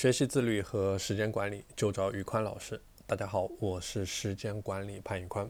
[0.00, 2.80] 学习自律和时间管理就找宇宽老师。
[3.06, 5.46] 大家好，我是时间管理潘宇宽。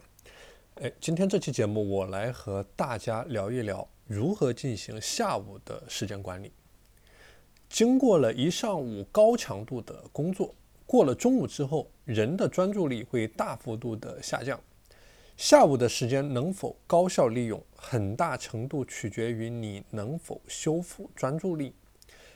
[0.80, 6.50] 哎，今天这期节目我来和大家聊一聊如何进行下午的时间管理。
[7.68, 10.52] 经过了一上午高强度的工作，
[10.84, 14.60] 过了中午之后，人的专注力会大幅度的下降。
[15.36, 21.72] 下午的时间能否高效利用，很大程度取决于你能否修复专注力。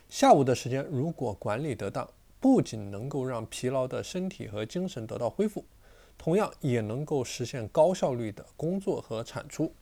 [0.09, 2.09] 下午的时间如果管理得当，
[2.39, 5.65] 不仅能够让疲劳的身体和精神得到恢复，
[6.17, 9.73] 同样也能够实现高效率的工作和产出。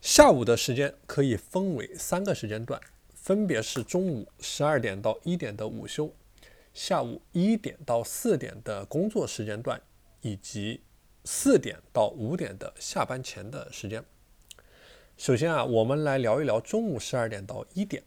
[0.00, 2.80] 下午的时间可以分为三个时间段，
[3.14, 6.10] 分别是中午十二点到一点的午休，
[6.72, 9.80] 下午一点到四点的工作时间段，
[10.22, 10.82] 以及
[11.24, 14.04] 四点到五点的下班前的时间。
[15.16, 18.02] 首先啊，我们来聊一聊中午十二点到一点。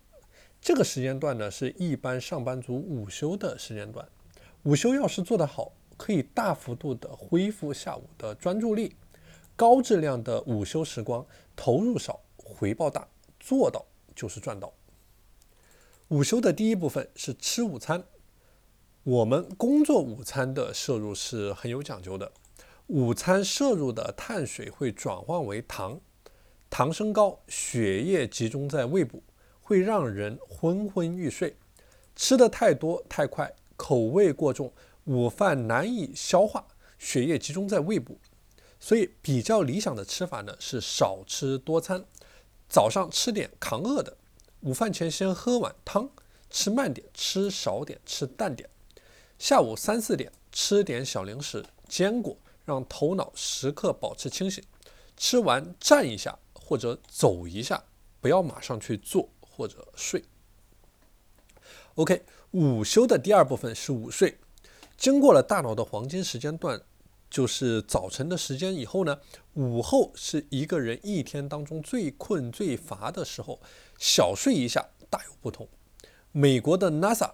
[0.61, 4.07] 这个时间段呢，是一般上班族午休的时间段。
[4.63, 8.95] 午休要是做得好，可以大幅度的恢复下午的专注力。
[9.55, 13.07] 高质量的午休时光，投入少，回报大，
[13.39, 13.85] 做到
[14.15, 14.73] 就是赚到。
[16.09, 18.03] 午休的第一部分是吃午餐。
[19.03, 22.31] 我们工作午餐的摄入是很有讲究的。
[22.87, 25.99] 午餐摄入的碳水会转换为糖，
[26.69, 29.23] 糖升高，血液集中在胃部。
[29.67, 31.53] 会让人昏昏欲睡，
[32.15, 34.71] 吃的太多太快，口味过重，
[35.03, 36.65] 午饭难以消化，
[36.97, 38.17] 血液集中在胃部，
[38.79, 42.05] 所以比较理想的吃法呢是少吃多餐。
[42.69, 44.15] 早上吃点抗饿的，
[44.61, 46.09] 午饭前先喝碗汤，
[46.49, 48.69] 吃慢点，吃少点，吃淡点。
[49.37, 54.63] 下午三四点吃点小零食、坚果，让头脑时刻保持清醒。
[55.17, 57.83] 吃完站一下或者走一下，
[58.21, 59.27] 不要马上去做。
[59.57, 60.23] 或者睡。
[61.95, 64.37] OK，午休的第二部分是午睡。
[64.95, 66.79] 经过了大脑的黄金时间段，
[67.29, 69.19] 就是早晨的时间以后呢，
[69.55, 73.59] 午后是一个人一天当中最困最乏的时候，
[73.97, 75.67] 小睡一下大有不同。
[76.31, 77.31] 美国的 NASA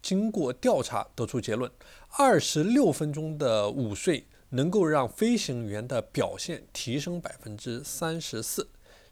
[0.00, 1.70] 经过调查得出结论：
[2.16, 8.68] 二十六分钟的午睡能够让飞行员的表现提升百分之三十四，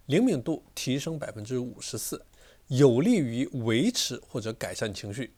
[0.07, 2.25] 灵敏度提升百分之五十四。
[2.69, 5.35] 有利于维持或者改善情绪。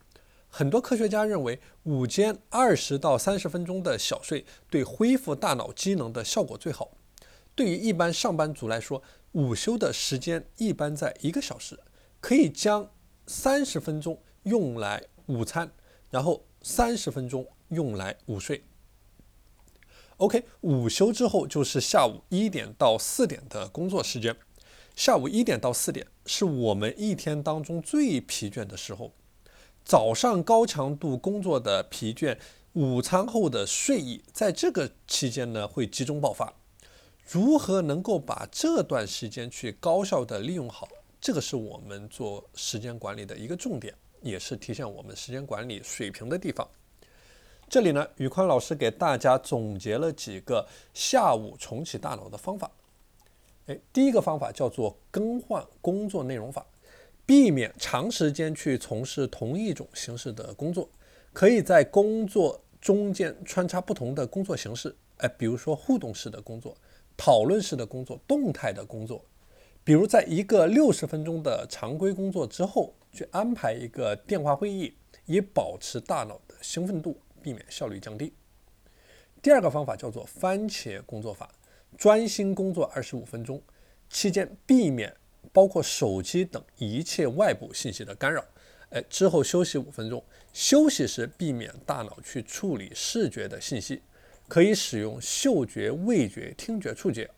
[0.49, 6.91] 很多科学家认为，午间二十到三十分钟的小睡对恢复大脑机能的效果最好。
[7.55, 9.03] 对于一般上班族来说，
[9.33, 11.79] 午休的时间一般在一个小时，
[12.21, 12.91] 可以将
[13.27, 15.71] 三十分钟用来午餐，
[16.09, 18.65] 然后三十分钟用来午睡。
[20.17, 24.35] OK，午休之后就是下午一点到四点的工作时间。
[24.99, 29.13] 下午一点到四点是我们一天当中最疲倦的时候，
[29.85, 32.37] 早上高强度工作的疲倦，
[32.73, 36.53] 午餐后的睡意，在这个期间呢会集中爆发。
[37.31, 40.89] 如何能够把这段时间去高效的利用好，
[41.21, 46.69] 这个是我们做时间管理的一个重点，也是体现我们时间管理水平的地方。
[47.69, 52.69] 这里呢，宇宽老师给大家总结了几个下午重启大脑的方法。
[53.69, 56.67] 哎，第一个方法叫做更换工作内容法，
[57.27, 60.89] 避免长时间去从事同一种形式的工作，
[61.35, 64.97] 可以在工作中间穿插不同的工作形式。
[65.19, 66.75] 哎，比如说互动式的工作、
[67.15, 69.23] 讨论式的工作、动态的工作。
[69.85, 74.95] 比如在一个六十分钟的常规工作之后，去安排一个电话会议，
[75.27, 78.33] 以保持大脑的兴奋度，避免效率降低。
[79.43, 81.51] 第二个方法叫做番茄工作法。
[81.99, 83.61] 专心工作二十五分钟，
[84.09, 85.13] 期间避免
[85.53, 88.45] 包括手机等一切外部信息的干扰。
[88.91, 94.01] 哎，之后休息五分钟，休息时避免大脑去处理视觉的信息，
[94.47, 97.29] 可以使用嗅觉、味觉、听觉、触觉。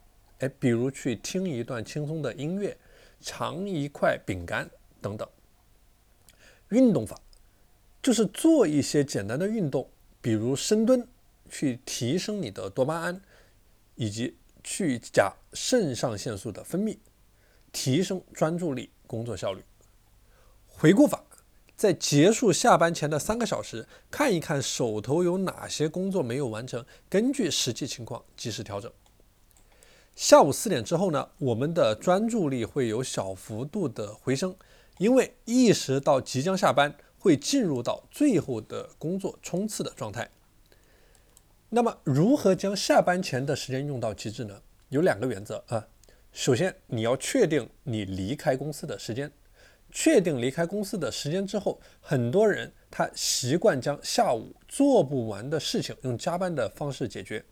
[0.41, 2.77] 哎，比如去听一段轻松的音乐，
[3.19, 4.69] 尝一块饼干
[5.01, 5.27] 等等。
[6.69, 7.19] 运动法
[8.03, 9.89] 就是做一些简单的运动，
[10.21, 11.09] 比如深蹲，
[11.49, 13.23] 去提升你的多巴胺，
[13.95, 14.37] 以及。
[14.63, 16.99] 去甲肾上腺素的分泌，
[17.73, 19.65] 提升专注力、工作效率。
[20.67, 21.23] 回顾法，
[21.77, 28.91] 在结束下班前的三个小时，看一看手头有哪些工作没有完成，根据实际情况及时调整。
[30.17, 34.55] 下午四点之后呢，我们的专注力会有小幅度的回升，
[34.99, 40.31] 因为意识到即将下班，会进入到最后的工作冲刺的状态。
[41.73, 44.61] 那么，如何将下班前的时间用到极致呢？
[44.89, 45.87] 有两个原则啊。
[46.33, 49.31] 首先，你要确定你离开公司的时间，
[49.93, 57.45] 确定离开公司的时间之后，很多人他习惯将下午做不完的事情用加班的方式解决，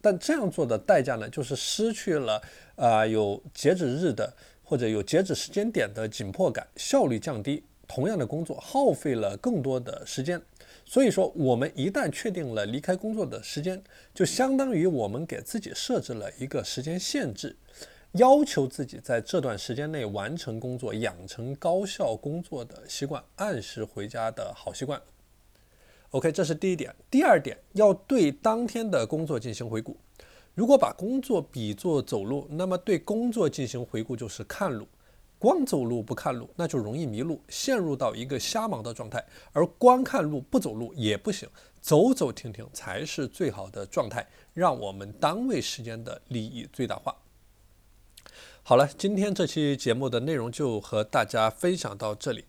[0.00, 2.40] 但这样做的代价呢，就是失去了
[2.76, 4.32] 啊有截止日的
[4.64, 10.40] 或者有截止时间点的紧迫感，效率降低，同样的工作耗费了更多的时间。
[10.84, 13.82] 所以说，我们一旦确定了离开工作的时间，
[14.14, 17.56] 就相当于我们给自己设置了一个时间限制。
[18.12, 24.98] 要求自己在这段时间内完成工作，养成高效工作的习惯，按时回家的好习惯。
[26.10, 26.94] OK，这是第一点。
[27.10, 29.96] 第二点，要对当天的工作进行回顾。
[30.54, 34.88] 如果把工作比作走路，那么对工作进行回顾就是看路。
[35.38, 39.24] 光走路不看路，那就容易迷路，陷入到一个瞎忙的状态。
[39.52, 41.48] 而光看路不走路也不行，
[41.80, 47.14] 走走停停才是最好的状态，让我们单位时间的利益最大化。
[48.62, 52.44] 好了，今天这期节目的内容就和大家分享到这里。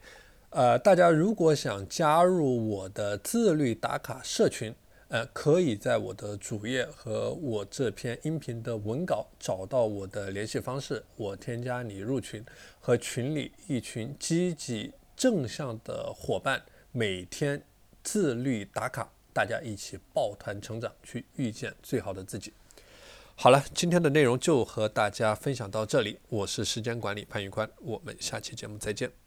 [0.50, 4.74] 呃，大家如果想加入我的自律打卡社群，
[5.09, 12.44] 呃，可以在我的主页和我这篇音频的文稿找到我的联系方式，我添加你入群，
[12.81, 16.62] 和群里一群积极正向的伙伴
[16.92, 17.62] 每天
[18.04, 22.51] 自律打卡，大家一起抱团成长，去遇见最好的自己。
[23.36, 26.19] 好了，今天的内容就和大家分享到这里。
[26.27, 29.26] 我是时间管理潘玉宽，我们下期节目再见。